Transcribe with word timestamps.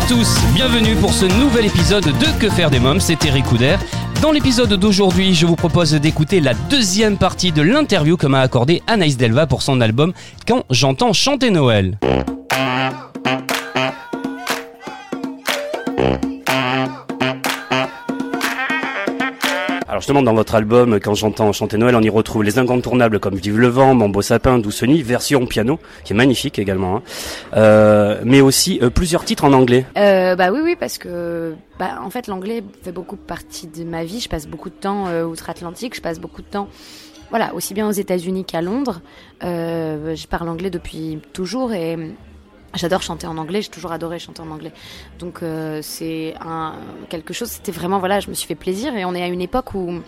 À 0.00 0.08
tous, 0.08 0.38
bienvenue 0.54 0.94
pour 0.96 1.12
ce 1.12 1.24
nouvel 1.24 1.66
épisode 1.66 2.04
de 2.04 2.38
Que 2.38 2.48
faire 2.48 2.70
des 2.70 2.78
mômes, 2.78 3.00
c'est 3.00 3.24
Eric 3.24 3.44
Couder. 3.44 3.76
Dans 4.22 4.30
l'épisode 4.30 4.72
d'aujourd'hui, 4.72 5.34
je 5.34 5.46
vous 5.46 5.56
propose 5.56 5.92
d'écouter 5.92 6.40
la 6.40 6.54
deuxième 6.68 7.16
partie 7.16 7.52
de 7.52 7.62
l'interview 7.62 8.16
que 8.16 8.26
m'a 8.26 8.40
accordé 8.40 8.82
Anaïs 8.86 9.16
Delva 9.16 9.46
pour 9.46 9.62
son 9.62 9.80
album 9.80 10.12
Quand 10.46 10.64
j'entends 10.70 11.12
chanter 11.12 11.50
Noël. 11.50 11.98
Alors 20.00 20.04
justement 20.04 20.22
dans 20.22 20.32
votre 20.32 20.54
album 20.54 20.98
Quand 20.98 21.14
j'entends 21.14 21.52
chanter 21.52 21.76
Noël, 21.76 21.94
on 21.94 22.00
y 22.00 22.08
retrouve 22.08 22.42
les 22.42 22.58
incontournables 22.58 23.20
comme 23.20 23.34
Vive 23.34 23.58
le 23.58 23.66
vent, 23.66 23.92
Mon 23.92 24.08
beau 24.08 24.22
sapin, 24.22 24.58
Douce 24.58 24.82
nuit, 24.82 25.02
version 25.02 25.44
piano 25.44 25.78
qui 26.04 26.14
est 26.14 26.16
magnifique 26.16 26.58
également, 26.58 26.96
hein. 26.96 27.02
Euh, 27.54 28.18
mais 28.24 28.40
aussi 28.40 28.78
euh, 28.80 28.88
plusieurs 28.88 29.26
titres 29.26 29.44
en 29.44 29.52
anglais. 29.52 29.84
Euh, 29.98 30.36
bah 30.36 30.52
oui, 30.52 30.60
oui, 30.64 30.74
parce 30.80 30.96
que 30.96 31.52
bah, 31.78 31.98
en 32.02 32.08
fait 32.08 32.28
l'anglais 32.28 32.64
fait 32.82 32.92
beaucoup 32.92 33.16
partie 33.16 33.66
de 33.66 33.84
ma 33.84 34.04
vie. 34.04 34.20
Je 34.20 34.30
passe 34.30 34.46
beaucoup 34.46 34.70
de 34.70 34.74
temps 34.74 35.04
outre-Atlantique, 35.24 35.94
je 35.94 36.00
passe 36.00 36.18
beaucoup 36.18 36.40
de 36.40 36.46
temps, 36.46 36.68
voilà, 37.28 37.54
aussi 37.54 37.74
bien 37.74 37.86
aux 37.86 37.92
États-Unis 37.92 38.46
qu'à 38.46 38.62
Londres. 38.62 39.02
Je 39.42 40.26
parle 40.28 40.48
anglais 40.48 40.70
depuis 40.70 41.18
toujours 41.34 41.74
et 41.74 41.98
j'adore 42.74 43.02
chanter 43.02 43.26
en 43.26 43.36
anglais. 43.38 43.62
J'ai 43.62 43.70
toujours 43.70 43.92
adoré 43.92 44.18
chanter 44.18 44.42
en 44.42 44.50
anglais. 44.50 44.72
Donc 45.18 45.42
euh, 45.42 45.80
c'est 45.82 46.34
quelque 47.08 47.32
chose. 47.32 47.48
C'était 47.48 47.72
vraiment 47.72 47.98
voilà, 47.98 48.20
je 48.20 48.28
me 48.28 48.34
suis 48.34 48.46
fait 48.46 48.54
plaisir 48.54 48.94
et 48.96 49.04
on 49.04 49.14
est 49.14 49.22
à 49.22 49.28
une 49.28 49.40
époque 49.40 49.74
où 49.74 50.00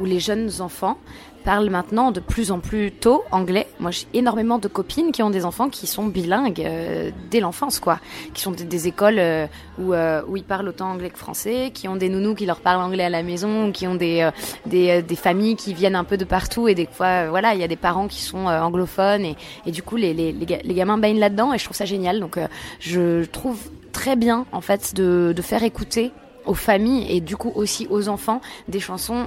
où 0.00 0.04
les 0.04 0.18
jeunes 0.18 0.50
enfants 0.60 0.96
parlent 1.44 1.70
maintenant 1.70 2.10
de 2.10 2.20
plus 2.20 2.50
en 2.50 2.60
plus 2.60 2.92
tôt 2.92 3.24
anglais. 3.30 3.66
Moi, 3.78 3.90
j'ai 3.90 4.06
énormément 4.12 4.58
de 4.58 4.68
copines 4.68 5.10
qui 5.10 5.22
ont 5.22 5.30
des 5.30 5.46
enfants 5.46 5.70
qui 5.70 5.86
sont 5.86 6.04
bilingues 6.04 6.60
euh, 6.60 7.10
dès 7.30 7.40
l'enfance, 7.40 7.80
quoi. 7.80 7.98
Qui 8.34 8.42
sont 8.42 8.50
des, 8.50 8.88
écoles 8.88 9.18
euh, 9.18 9.46
où, 9.78 9.94
euh, 9.94 10.20
où 10.28 10.36
ils 10.36 10.44
parlent 10.44 10.68
autant 10.68 10.90
anglais 10.90 11.08
que 11.08 11.16
français, 11.18 11.70
qui 11.72 11.88
ont 11.88 11.96
des 11.96 12.10
nounous 12.10 12.34
qui 12.34 12.44
leur 12.44 12.60
parlent 12.60 12.82
anglais 12.82 13.04
à 13.04 13.08
la 13.08 13.22
maison, 13.22 13.72
qui 13.72 13.86
ont 13.86 13.94
des, 13.94 14.28
des, 14.66 15.00
des 15.00 15.16
familles 15.16 15.56
qui 15.56 15.72
viennent 15.72 15.96
un 15.96 16.04
peu 16.04 16.18
de 16.18 16.26
partout 16.26 16.68
et 16.68 16.74
des 16.74 16.86
fois, 16.92 17.30
voilà, 17.30 17.54
il 17.54 17.60
y 17.60 17.64
a 17.64 17.68
des 17.68 17.76
parents 17.76 18.06
qui 18.06 18.20
sont 18.20 18.46
anglophones 18.46 19.24
et, 19.24 19.36
et 19.64 19.70
du 19.70 19.82
coup, 19.82 19.96
les, 19.96 20.12
les, 20.12 20.32
les, 20.32 20.44
ga- 20.46 20.60
les 20.62 20.74
gamins 20.74 20.98
baignent 20.98 21.20
là-dedans 21.20 21.54
et 21.54 21.58
je 21.58 21.64
trouve 21.64 21.76
ça 21.76 21.86
génial. 21.86 22.20
Donc, 22.20 22.38
je 22.80 23.24
trouve 23.24 23.58
très 23.92 24.14
bien, 24.14 24.44
en 24.52 24.60
fait, 24.60 24.94
de, 24.94 25.32
de 25.34 25.42
faire 25.42 25.62
écouter 25.62 26.10
aux 26.44 26.54
familles 26.54 27.06
et 27.14 27.20
du 27.20 27.36
coup 27.36 27.52
aussi 27.54 27.86
aux 27.90 28.08
enfants 28.08 28.40
des 28.68 28.80
chansons 28.80 29.26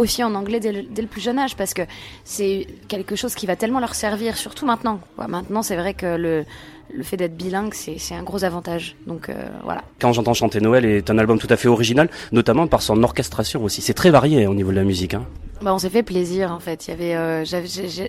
aussi 0.00 0.24
en 0.24 0.34
anglais 0.34 0.60
dès 0.60 0.72
le, 0.72 0.82
dès 0.82 1.02
le 1.02 1.08
plus 1.08 1.20
jeune 1.20 1.38
âge 1.38 1.56
parce 1.56 1.74
que 1.74 1.82
c'est 2.24 2.66
quelque 2.88 3.16
chose 3.16 3.34
qui 3.34 3.46
va 3.46 3.56
tellement 3.56 3.80
leur 3.80 3.94
servir, 3.94 4.36
surtout 4.36 4.66
maintenant. 4.66 5.00
Maintenant, 5.28 5.62
c'est 5.62 5.76
vrai 5.76 5.94
que 5.94 6.16
le, 6.16 6.44
le 6.92 7.02
fait 7.02 7.16
d'être 7.16 7.36
bilingue, 7.36 7.74
c'est 7.74 8.14
un 8.14 8.22
gros 8.22 8.44
avantage. 8.44 8.96
Donc 9.06 9.28
euh, 9.28 9.34
voilà. 9.64 9.82
Quand 10.00 10.12
j'entends 10.12 10.34
chanter 10.34 10.60
Noël 10.60 10.84
est 10.84 11.10
un 11.10 11.18
album 11.18 11.38
tout 11.38 11.48
à 11.50 11.56
fait 11.56 11.68
original, 11.68 12.08
notamment 12.32 12.66
par 12.66 12.82
son 12.82 13.02
orchestration 13.02 13.62
aussi. 13.62 13.82
C'est 13.82 13.94
très 13.94 14.10
varié 14.10 14.46
au 14.46 14.54
niveau 14.54 14.70
de 14.70 14.76
la 14.76 14.84
musique. 14.84 15.14
Hein. 15.14 15.26
Bah, 15.62 15.74
on 15.74 15.78
s'est 15.78 15.90
fait 15.90 16.02
plaisir 16.02 16.52
en 16.52 16.60
fait. 16.60 16.88
Il 16.88 16.90
y 16.90 16.94
avait, 16.94 17.14
euh, 17.14 17.44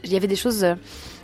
il 0.04 0.12
y 0.12 0.16
avait 0.16 0.28
des 0.28 0.36
choses 0.38 0.64
euh, 0.64 0.76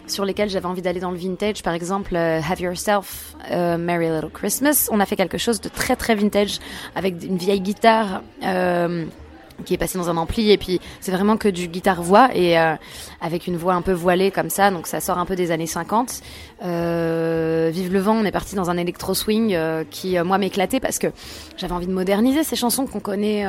sur 0.08 0.26
lesquelles 0.26 0.50
j'avais 0.50 0.66
envie 0.66 0.82
d'aller 0.82 1.00
dans 1.00 1.12
le 1.12 1.18
vintage. 1.18 1.64
Par 1.64 1.74
exemple, 1.74 2.16
Have 2.16 2.60
Yourself, 2.60 3.36
euh, 3.52 3.78
Merry 3.78 4.10
Little 4.10 4.30
Christmas. 4.32 4.90
On 4.92 5.00
a 5.00 5.06
fait 5.06 5.16
quelque 5.16 5.38
chose 5.38 5.62
de 5.62 5.70
très 5.70 5.96
très 5.96 6.16
vintage 6.16 6.60
avec 6.96 7.24
une 7.24 7.38
vieille 7.38 7.62
guitare. 7.62 8.22
Qui 9.66 9.74
est 9.74 9.78
passée 9.78 9.98
dans 9.98 10.10
un 10.10 10.18
ampli 10.18 10.52
et 10.52 10.58
puis 10.58 10.80
c'est 11.00 11.12
vraiment 11.12 11.36
que 11.36 11.48
du 11.48 11.68
guitare 11.68 12.04
voix 12.04 12.30
et 12.34 12.60
euh, 12.60 12.76
avec 13.22 13.48
une 13.48 13.58
voix 13.58 13.74
un 13.74 13.82
peu 13.82 13.92
voilée 13.92 14.30
comme 14.30 14.52
ça 14.52 14.70
donc 14.70 14.86
ça 14.86 15.00
sort 15.00 15.18
un 15.18 15.26
peu 15.26 15.36
des 15.36 15.50
années 15.50 15.66
50 15.66 16.22
euh, 16.64 17.72
Vive 17.74 17.92
le 17.92 18.00
vent 18.00 18.14
on 18.14 18.24
est 18.24 18.32
parti 18.32 18.56
dans 18.56 18.70
un 18.70 18.78
électro 18.78 19.16
swing 19.16 19.56
euh, 19.56 19.84
qui 19.90 20.18
moi 20.20 20.38
m'éclatait 20.38 20.80
parce 20.80 21.00
que 21.00 21.08
j'avais 21.58 21.74
envie 21.74 21.88
de 21.88 21.92
moderniser 21.92 22.44
ces 22.44 22.56
chansons 22.56 22.86
qu'on 22.86 23.00
connaît 23.00 23.46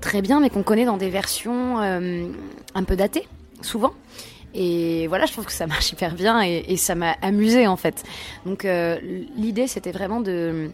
très 0.00 0.22
bien 0.22 0.38
mais 0.38 0.48
qu'on 0.48 0.62
connaît 0.62 0.84
dans 0.84 0.96
des 0.96 1.10
versions 1.10 1.78
un 1.78 2.84
peu 2.84 2.94
datées 2.94 3.26
souvent 3.60 3.92
et 4.54 5.06
voilà, 5.08 5.26
je 5.26 5.32
trouve 5.32 5.44
que 5.44 5.52
ça 5.52 5.66
marche 5.66 5.92
hyper 5.92 6.14
bien 6.14 6.40
et, 6.40 6.64
et 6.68 6.76
ça 6.76 6.94
m'a 6.94 7.16
amusé 7.20 7.66
en 7.66 7.76
fait. 7.76 8.04
Donc 8.46 8.64
l'idée 9.36 9.66
c'était 9.66 9.92
vraiment 9.92 10.20
de, 10.20 10.70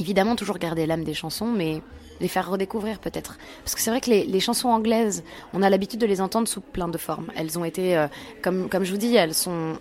évidemment 0.00 0.36
toujours 0.36 0.58
garder 0.58 0.86
l'âme 0.86 1.04
des 1.04 1.14
chansons, 1.14 1.50
mais 1.50 1.80
les 2.20 2.28
faire 2.28 2.50
redécouvrir 2.50 2.98
peut-être. 2.98 3.36
Parce 3.64 3.74
que 3.74 3.80
c'est 3.80 3.90
vrai 3.90 4.00
que 4.00 4.10
les, 4.10 4.24
les 4.24 4.40
chansons 4.40 4.68
anglaises, 4.68 5.24
on 5.52 5.62
a 5.62 5.70
l'habitude 5.70 6.00
de 6.00 6.06
les 6.06 6.20
entendre 6.20 6.48
sous 6.48 6.60
plein 6.60 6.88
de 6.88 6.98
formes. 6.98 7.26
Elles 7.36 7.58
ont 7.58 7.64
été, 7.64 7.96
euh, 7.96 8.06
comme, 8.42 8.68
comme 8.68 8.84
je 8.84 8.90
vous 8.92 8.98
dis, 8.98 9.14
elles 9.14 9.34
sont, 9.34 9.78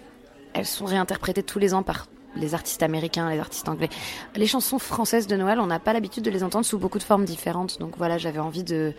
elles 0.54 0.66
sont 0.66 0.86
réinterprétées 0.86 1.44
tous 1.44 1.60
les 1.60 1.74
ans 1.74 1.84
par 1.84 2.08
les 2.36 2.54
artistes 2.54 2.84
américains, 2.84 3.30
les 3.30 3.40
artistes 3.40 3.70
anglais. 3.70 3.90
Les 4.36 4.48
chansons 4.48 4.80
françaises 4.80 5.28
de 5.28 5.36
Noël, 5.36 5.60
on 5.60 5.68
n'a 5.68 5.80
pas 5.80 5.94
l'habitude 5.94 6.24
de 6.24 6.32
les 6.32 6.44
entendre 6.44 6.66
sous 6.66 6.78
beaucoup 6.78 7.00
de 7.00 7.04
formes 7.04 7.26
différentes. 7.26 7.80
Donc 7.80 7.94
voilà, 7.98 8.18
j'avais 8.18 8.40
envie 8.40 8.64
de 8.64 8.94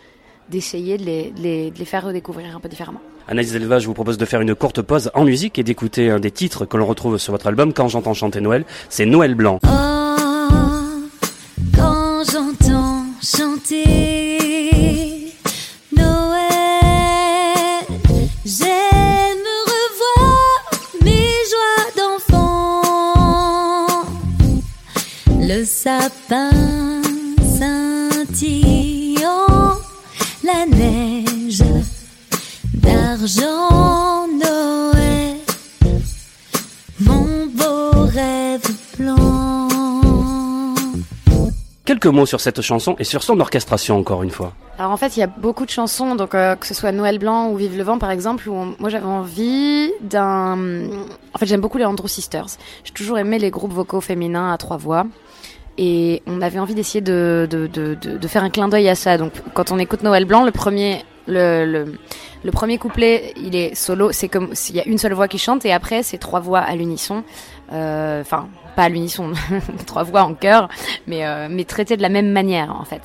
d'essayer 0.49 0.97
de 0.97 1.03
les, 1.03 1.31
de 1.31 1.41
les, 1.41 1.71
de 1.71 1.77
les 1.77 1.83
faire 1.83 2.05
redécouvrir 2.05 2.55
un 2.55 2.61
peu 2.61 2.69
différemment. 2.69 3.01
Anaïs 3.27 3.51
Delva, 3.51 3.79
je 3.79 3.87
vous 3.87 3.93
propose 3.93 4.17
de 4.17 4.23
faire 4.23 4.39
une 4.39 4.55
courte 4.55 4.81
pause 4.81 5.11
en 5.13 5.25
musique 5.25 5.59
et 5.59 5.63
d'écouter 5.63 6.09
un 6.09 6.21
des 6.21 6.31
titres 6.31 6.65
que 6.65 6.77
l'on 6.77 6.85
retrouve 6.85 7.17
sur 7.17 7.33
votre 7.33 7.47
album 7.47 7.73
Quand 7.73 7.89
j'entends 7.89 8.13
chanter 8.13 8.39
Noël. 8.39 8.63
C'est 8.87 9.05
Noël 9.05 9.35
Blanc. 9.35 9.59
Oh, 9.65 9.67
quand 11.75 12.23
j'entends 12.31 12.66
chanter 13.21 14.37
Noël, 15.95 17.85
j'aime 18.45 19.47
revoir 19.73 20.61
mes 21.03 21.33
joies 21.51 21.89
d'enfant. 21.97 22.81
Le 25.39 25.65
sapin 25.65 26.51
scintillant, 28.23 29.25
la 30.43 30.65
neige 30.65 31.63
d'argent 32.73 34.06
Quelques 41.87 42.07
mots 42.07 42.25
sur 42.25 42.41
cette 42.41 42.61
chanson 42.61 42.97
et 42.99 43.05
sur 43.05 43.23
son 43.23 43.39
orchestration 43.39 43.97
encore 43.97 44.21
une 44.21 44.29
fois. 44.29 44.51
Alors 44.77 44.91
en 44.91 44.97
fait, 44.97 45.15
il 45.15 45.21
y 45.21 45.23
a 45.23 45.27
beaucoup 45.27 45.65
de 45.65 45.69
chansons, 45.69 46.15
donc 46.15 46.35
euh, 46.35 46.57
que 46.57 46.67
ce 46.67 46.73
soit 46.73 46.91
Noël 46.91 47.17
Blanc 47.17 47.49
ou 47.49 47.55
Vive 47.55 47.77
le 47.77 47.83
vent 47.83 47.97
par 47.97 48.11
exemple, 48.11 48.49
où 48.49 48.75
moi 48.77 48.89
j'avais 48.89 49.05
envie 49.05 49.93
d'un. 50.01 50.57
En 51.33 51.37
fait, 51.39 51.45
j'aime 51.45 51.61
beaucoup 51.61 51.77
les 51.77 51.85
Andrew 51.85 52.09
Sisters. 52.09 52.57
J'ai 52.83 52.91
toujours 52.91 53.17
aimé 53.17 53.39
les 53.39 53.51
groupes 53.51 53.71
vocaux 53.71 54.01
féminins 54.01 54.51
à 54.51 54.57
trois 54.57 54.75
voix. 54.75 55.05
Et 55.77 56.23
on 56.27 56.41
avait 56.41 56.59
envie 56.59 56.75
d'essayer 56.75 56.99
de, 56.99 57.47
de, 57.49 57.67
de, 57.67 57.95
de, 57.95 58.27
faire 58.27 58.43
un 58.43 58.49
clin 58.49 58.67
d'œil 58.67 58.89
à 58.89 58.95
ça. 58.95 59.17
Donc 59.17 59.31
quand 59.53 59.71
on 59.71 59.79
écoute 59.79 60.03
Noël 60.03 60.25
Blanc, 60.25 60.43
le 60.43 60.51
premier, 60.51 61.05
le, 61.25 61.85
le 62.43 62.51
premier 62.51 62.77
couplet, 62.77 63.33
il 63.37 63.55
est 63.55 63.75
solo. 63.75 64.11
C'est 64.11 64.27
comme 64.27 64.53
s'il 64.55 64.75
y 64.75 64.81
a 64.81 64.85
une 64.85 64.97
seule 64.97 65.13
voix 65.13 65.29
qui 65.29 65.37
chante 65.37 65.65
et 65.65 65.71
après 65.71 66.03
c'est 66.03 66.17
trois 66.17 66.41
voix 66.41 66.59
à 66.59 66.75
l'unisson. 66.75 67.23
Euh, 67.71 68.21
Enfin, 68.21 68.47
pas 68.75 68.83
à 68.83 68.89
l'unisson, 68.89 69.31
trois 69.87 70.03
voix 70.03 70.23
en 70.23 70.33
chœur, 70.33 70.69
mais 71.07 71.25
euh, 71.25 71.47
mais 71.49 71.65
traitées 71.65 71.97
de 71.97 72.01
la 72.01 72.09
même 72.09 72.31
manière 72.31 72.75
en 72.79 72.85
fait. 72.85 73.01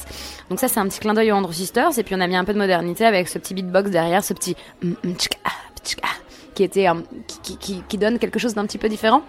Donc 0.50 0.60
ça 0.60 0.68
c'est 0.68 0.78
un 0.80 0.86
petit 0.86 1.00
clin 1.00 1.14
d'œil 1.14 1.32
aux 1.32 1.36
Andrew 1.36 1.52
Sisters 1.52 1.98
et 1.98 2.02
puis 2.02 2.14
on 2.14 2.20
a 2.20 2.26
mis 2.26 2.36
un 2.36 2.44
peu 2.44 2.52
de 2.52 2.58
modernité 2.58 3.04
avec 3.04 3.28
ce 3.28 3.38
petit 3.38 3.54
beatbox 3.54 3.90
derrière, 3.90 4.22
ce 4.22 4.34
petit 4.34 4.54
qui 6.54 6.62
était 6.62 6.88
euh, 6.88 6.94
qui, 7.42 7.56
qui, 7.56 7.82
qui 7.88 7.98
donne 7.98 8.18
quelque 8.18 8.38
chose 8.38 8.54
d'un 8.54 8.66
petit 8.66 8.78
peu 8.78 8.88
différent. 8.88 9.22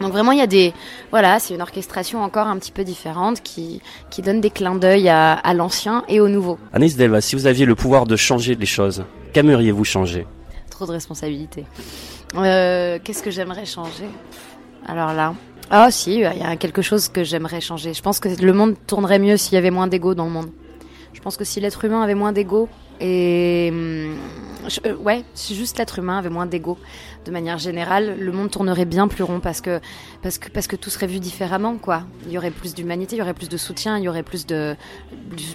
Donc 0.00 0.12
vraiment 0.12 0.32
il 0.32 0.38
y 0.38 0.42
a 0.42 0.46
des 0.46 0.72
voilà 1.10 1.38
c'est 1.40 1.54
une 1.54 1.62
orchestration 1.62 2.22
encore 2.22 2.46
un 2.46 2.58
petit 2.58 2.72
peu 2.72 2.84
différente 2.84 3.42
qui 3.42 3.80
qui 4.10 4.22
donne 4.22 4.40
des 4.40 4.50
clins 4.50 4.74
d'œil 4.76 5.08
à, 5.08 5.32
à 5.32 5.54
l'ancien 5.54 6.04
et 6.08 6.20
au 6.20 6.28
nouveau. 6.28 6.58
Anaïs 6.72 6.96
Delva, 6.96 7.20
si 7.20 7.36
vous 7.36 7.46
aviez 7.46 7.64
le 7.64 7.74
pouvoir 7.74 8.06
de 8.06 8.16
changer 8.16 8.54
les 8.54 8.66
choses, 8.66 9.04
qu'aimeriez-vous 9.32 9.84
changer? 9.84 10.26
Trop 10.70 10.86
de 10.86 10.92
responsabilités. 10.92 11.64
Euh, 12.36 12.98
Qu'est-ce 13.02 13.22
que 13.22 13.30
j'aimerais 13.30 13.64
changer? 13.64 14.04
Alors 14.86 15.12
là, 15.12 15.34
ah 15.70 15.90
si, 15.90 16.14
il 16.14 16.20
y 16.20 16.24
a 16.24 16.56
quelque 16.56 16.82
chose 16.82 17.08
que 17.08 17.24
j'aimerais 17.24 17.60
changer. 17.60 17.92
Je 17.92 18.02
pense 18.02 18.20
que 18.20 18.28
le 18.28 18.52
monde 18.52 18.74
tournerait 18.86 19.18
mieux 19.18 19.36
s'il 19.36 19.54
y 19.54 19.58
avait 19.58 19.70
moins 19.70 19.86
d'ego 19.86 20.14
dans 20.14 20.24
le 20.24 20.30
monde. 20.30 20.50
Je 21.12 21.20
pense 21.20 21.36
que 21.36 21.44
si 21.44 21.60
l'être 21.60 21.84
humain 21.84 22.02
avait 22.02 22.14
moins 22.14 22.32
d'ego 22.32 22.68
et 23.00 23.68
hum, 23.70 24.16
je- 24.68 24.80
euh, 24.86 24.94
ouais, 24.96 25.24
si 25.34 25.54
juste 25.54 25.78
l'être 25.78 25.98
humain 25.98 26.18
avait 26.18 26.28
moins 26.30 26.46
d'ego, 26.46 26.78
de 27.24 27.30
manière 27.30 27.58
générale, 27.58 28.16
le 28.18 28.32
monde 28.32 28.50
tournerait 28.50 28.84
bien 28.84 29.08
plus 29.08 29.22
rond 29.24 29.40
parce 29.40 29.60
que, 29.60 29.80
parce 30.22 30.38
que, 30.38 30.48
parce 30.50 30.66
que 30.66 30.76
tout 30.76 30.90
serait 30.90 31.06
vu 31.06 31.18
différemment, 31.20 31.76
quoi. 31.76 32.02
Il 32.26 32.32
y 32.32 32.38
aurait 32.38 32.50
plus 32.50 32.74
d'humanité, 32.74 33.16
il 33.16 33.18
y 33.18 33.22
aurait 33.22 33.34
plus 33.34 33.48
de 33.48 33.56
soutien, 33.56 33.98
il 33.98 34.04
y 34.04 34.08
aurait 34.08 34.22
plus 34.22 34.46
de, 34.46 34.76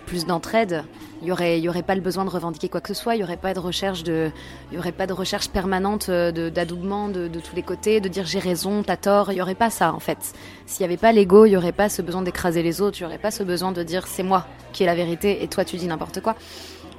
plus- 0.05 0.25
d'entraide. 0.25 0.83
Il 1.21 1.27
y 1.27 1.31
aurait, 1.31 1.57
il 1.57 1.63
y 1.63 1.69
aurait 1.69 1.83
pas 1.83 1.95
le 1.95 2.01
besoin 2.01 2.25
de 2.25 2.29
revendiquer 2.29 2.67
quoi 2.67 2.81
que 2.81 2.89
ce 2.89 2.93
soit. 2.93 3.15
Il 3.15 3.21
y 3.21 3.23
aurait 3.23 3.37
pas 3.37 3.53
de 3.53 3.59
recherche 3.59 4.03
de, 4.03 4.29
il 4.71 4.75
y 4.75 4.77
aurait 4.77 4.91
pas 4.91 5.07
de 5.07 5.13
recherche 5.13 5.47
permanente 5.49 6.07
euh, 6.09 6.31
de, 6.31 6.49
d'adoubement 6.49 7.07
de, 7.07 7.27
de 7.29 7.39
tous 7.39 7.55
les 7.55 7.61
côtés, 7.63 8.01
de 8.01 8.09
dire 8.09 8.25
j'ai 8.25 8.39
raison, 8.39 8.83
t'as 8.83 8.97
tort. 8.97 9.31
Il 9.31 9.37
y 9.37 9.41
aurait 9.41 9.55
pas 9.55 9.69
ça, 9.69 9.93
en 9.93 9.99
fait. 9.99 10.33
S'il 10.65 10.81
y 10.81 10.85
avait 10.85 10.97
pas 10.97 11.11
l'ego, 11.13 11.45
il 11.45 11.51
y 11.51 11.57
aurait 11.57 11.71
pas 11.71 11.87
ce 11.87 12.01
besoin 12.01 12.21
d'écraser 12.23 12.61
les 12.61 12.81
autres. 12.81 12.97
Il 12.99 13.03
y 13.03 13.05
aurait 13.05 13.17
pas 13.17 13.31
ce 13.31 13.43
besoin 13.43 13.71
de 13.71 13.83
dire 13.83 14.05
c'est 14.07 14.23
moi 14.23 14.45
qui 14.73 14.83
ai 14.83 14.85
la 14.85 14.95
vérité 14.95 15.43
et 15.43 15.47
toi 15.47 15.63
tu 15.65 15.77
dis 15.77 15.87
n'importe 15.87 16.19
quoi. 16.21 16.35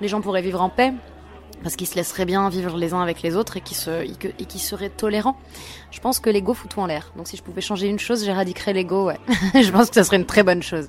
Les 0.00 0.08
gens 0.08 0.20
pourraient 0.22 0.43
vivre 0.43 0.60
en 0.62 0.69
paix 0.70 0.93
parce 1.64 1.75
qu'ils 1.75 1.88
se 1.88 1.96
laisseraient 1.96 2.26
bien 2.26 2.49
vivre 2.50 2.76
les 2.76 2.93
uns 2.93 3.00
avec 3.00 3.22
les 3.22 3.34
autres 3.34 3.56
et 3.56 3.61
qui 3.61 3.75
se 3.75 4.05
et 4.05 4.44
qui 4.44 4.58
seraient 4.61 4.90
tolérants. 4.90 5.37
Je 5.90 5.99
pense 5.99 6.20
que 6.20 6.31
l'ego 6.31 6.55
fout 6.55 6.70
tout 6.70 6.81
en 6.81 6.87
l'air. 6.87 7.11
Donc 7.16 7.26
si 7.26 7.37
je 7.37 7.43
pouvais 7.43 7.62
changer 7.62 7.88
une 7.88 7.99
chose, 7.99 8.25
j'éradiquerais 8.25 8.75
l'ego. 8.75 9.06
Ouais, 9.06 9.19
je 9.55 9.70
pense 9.70 9.88
que 9.88 9.94
ça 9.94 10.05
serait 10.05 10.19
une 10.19 10.26
très 10.26 10.44
bonne 10.44 10.62
chose. 10.62 10.88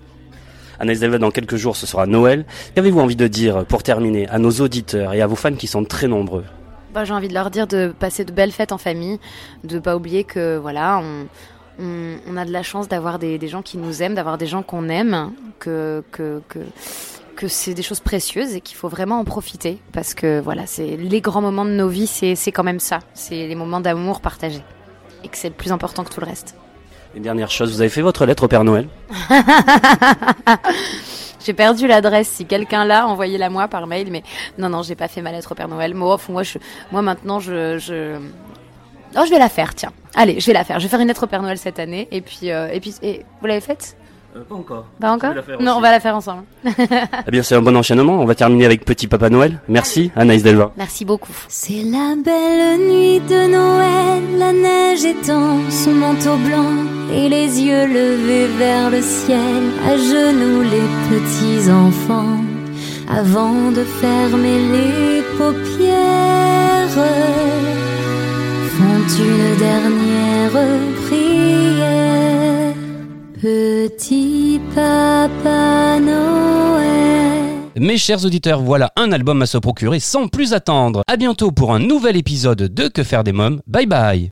Anaïs 0.77 0.99
Delva, 0.99 1.17
dans 1.17 1.31
quelques 1.31 1.55
jours, 1.55 1.77
ce 1.77 1.87
sera 1.87 2.05
Noël. 2.05 2.45
Qu'avez-vous 2.75 2.99
envie 2.99 3.15
de 3.15 3.27
dire, 3.27 3.65
pour 3.65 3.81
terminer, 3.81 4.27
à 4.27 4.37
nos 4.37 4.51
auditeurs 4.51 5.13
et 5.13 5.21
à 5.21 5.27
vos 5.27 5.37
fans 5.37 5.55
qui 5.55 5.67
sont 5.67 5.85
très 5.85 6.09
nombreux? 6.09 6.43
Bah, 6.93 7.05
j'ai 7.05 7.13
envie 7.13 7.29
de 7.29 7.33
leur 7.33 7.49
dire 7.49 7.65
de 7.65 7.93
passer 7.97 8.25
de 8.25 8.33
belles 8.33 8.51
fêtes 8.51 8.73
en 8.73 8.77
famille, 8.77 9.19
de 9.63 9.79
pas 9.79 9.95
oublier 9.95 10.25
que 10.25 10.57
voilà, 10.57 10.99
on, 10.99 11.27
on, 11.79 12.17
on 12.27 12.35
a 12.35 12.43
de 12.43 12.51
la 12.51 12.63
chance 12.63 12.89
d'avoir 12.89 13.19
des, 13.19 13.37
des 13.37 13.47
gens 13.47 13.61
qui 13.61 13.77
nous 13.77 14.03
aiment, 14.03 14.15
d'avoir 14.15 14.37
des 14.37 14.47
gens 14.47 14.63
qu'on 14.63 14.89
aime, 14.89 15.31
que 15.59 16.03
que 16.11 16.41
que 16.49 16.59
que 17.35 17.47
c'est 17.47 17.73
des 17.73 17.83
choses 17.83 17.99
précieuses 17.99 18.55
et 18.55 18.61
qu'il 18.61 18.77
faut 18.77 18.89
vraiment 18.89 19.19
en 19.19 19.25
profiter 19.25 19.79
parce 19.91 20.13
que 20.13 20.39
voilà, 20.39 20.65
c'est 20.65 20.97
les 20.97 21.21
grands 21.21 21.41
moments 21.41 21.65
de 21.65 21.71
nos 21.71 21.87
vies, 21.87 22.07
c'est 22.07 22.51
quand 22.51 22.63
même 22.63 22.79
ça, 22.79 22.99
c'est 23.13 23.47
les 23.47 23.55
moments 23.55 23.81
d'amour 23.81 24.21
partagés 24.21 24.63
et 25.23 25.27
que 25.27 25.37
c'est 25.37 25.49
le 25.49 25.55
plus 25.55 25.71
important 25.71 26.03
que 26.03 26.13
tout 26.13 26.21
le 26.21 26.25
reste. 26.25 26.55
Une 27.15 27.23
dernière 27.23 27.49
chose, 27.51 27.71
vous 27.71 27.81
avez 27.81 27.89
fait 27.89 28.01
votre 28.01 28.25
lettre 28.25 28.43
au 28.43 28.47
Père 28.47 28.63
Noël? 28.63 28.87
J'ai 31.45 31.53
perdu 31.53 31.85
l'adresse. 31.87 32.27
Si 32.27 32.45
quelqu'un 32.45 32.85
l'a, 32.85 33.07
envoyez-la 33.07 33.49
moi 33.49 33.67
par 33.67 33.85
mail. 33.85 34.09
Mais 34.11 34.23
non, 34.57 34.69
non, 34.69 34.81
j'ai 34.81 34.95
pas 34.95 35.07
fait 35.07 35.21
ma 35.21 35.31
lettre 35.31 35.51
au 35.51 35.55
Père 35.55 35.67
Noël. 35.67 35.93
Moi, 35.93 36.17
moi, 36.27 36.41
je, 36.41 36.57
moi 36.91 37.03
maintenant, 37.03 37.39
je, 37.39 37.77
je, 37.77 38.17
oh, 39.15 39.21
je 39.25 39.29
vais 39.29 39.37
la 39.37 39.49
faire. 39.49 39.75
Tiens, 39.75 39.93
allez, 40.15 40.39
je 40.39 40.47
vais 40.47 40.53
la 40.53 40.63
faire. 40.63 40.79
Je 40.79 40.85
vais 40.85 40.89
faire 40.89 40.99
une 40.99 41.07
lettre 41.07 41.23
au 41.23 41.27
Père 41.27 41.43
Noël 41.43 41.59
cette 41.59 41.77
année. 41.77 42.07
Et 42.11 42.21
puis, 42.21 42.49
euh, 42.49 42.69
et 42.73 42.79
puis, 42.79 42.95
et 43.03 43.23
vous 43.41 43.47
l'avez 43.47 43.61
faite? 43.61 43.95
Pas 44.43 44.55
encore. 44.55 44.85
Pas 44.99 45.11
encore 45.11 45.29
vais 45.29 45.35
la 45.37 45.41
faire 45.43 45.61
Non, 45.61 45.71
aussi. 45.71 45.77
on 45.77 45.81
va 45.81 45.91
la 45.91 45.99
faire 46.01 46.15
ensemble. 46.15 46.43
Eh 47.27 47.31
bien, 47.31 47.41
c'est 47.41 47.55
un 47.55 47.61
bon 47.61 47.75
enchaînement. 47.75 48.19
On 48.19 48.25
va 48.25 48.35
terminer 48.35 48.65
avec 48.65 48.83
Petit 48.83 49.07
Papa 49.07 49.29
Noël. 49.29 49.59
Merci, 49.69 50.11
Anaïs 50.15 50.43
Delva. 50.43 50.71
Merci 50.77 51.05
beaucoup. 51.05 51.31
C'est 51.47 51.83
la 51.83 52.15
belle 52.23 52.79
nuit 52.87 53.19
de 53.21 53.47
Noël, 53.49 54.23
la 54.37 54.51
neige 54.51 55.05
étend 55.05 55.59
son 55.69 55.91
manteau 55.91 56.35
blanc 56.37 56.73
et 57.13 57.29
les 57.29 57.61
yeux 57.61 57.87
levés 57.87 58.47
vers 58.57 58.89
le 58.89 59.01
ciel, 59.01 59.39
à 59.87 59.95
genoux 59.95 60.61
les 60.63 60.87
petits 61.09 61.71
enfants, 61.71 62.39
avant 63.09 63.71
de 63.71 63.83
fermer 64.01 64.59
les 64.73 65.21
paupières, 65.37 66.89
font 68.75 69.23
une 69.23 69.57
dernière 69.57 70.51
prière. 70.51 71.04
Petit 73.87 74.59
Papa 74.73 75.99
Noël. 75.99 77.69
Mes 77.75 77.99
chers 77.99 78.25
auditeurs, 78.25 78.59
voilà 78.59 78.91
un 78.95 79.11
album 79.11 79.43
à 79.43 79.45
se 79.45 79.59
procurer 79.59 79.99
sans 79.99 80.27
plus 80.27 80.53
attendre. 80.53 81.03
À 81.07 81.17
bientôt 81.17 81.51
pour 81.51 81.71
un 81.71 81.77
nouvel 81.77 82.17
épisode 82.17 82.63
de 82.73 82.87
Que 82.87 83.03
faire 83.03 83.23
des 83.23 83.31
mômes. 83.31 83.61
Bye 83.67 83.85
bye. 83.85 84.29